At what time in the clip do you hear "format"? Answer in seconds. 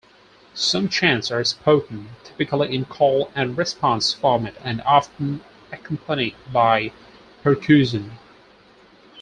4.15-4.55